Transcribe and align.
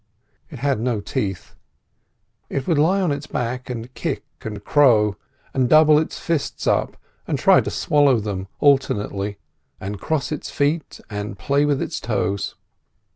It 0.49 0.57
had 0.57 0.79
no 0.79 0.99
teeth. 0.99 1.53
It 2.49 2.65
would 2.65 2.79
lie 2.79 2.99
on 3.01 3.11
its 3.11 3.27
back 3.27 3.69
and 3.69 3.93
kick 3.93 4.23
and 4.41 4.63
crow, 4.65 5.15
and 5.53 5.69
double 5.69 5.99
its 5.99 6.17
fists 6.17 6.65
up 6.65 6.97
and 7.27 7.37
try 7.37 7.61
to 7.61 7.69
swallow 7.69 8.19
them 8.19 8.47
alternately, 8.61 9.37
and 9.79 10.01
cross 10.01 10.31
its 10.31 10.49
feet 10.49 10.99
and 11.11 11.37
play 11.37 11.65
with 11.65 11.83
its 11.83 11.99
toes. 11.99 12.55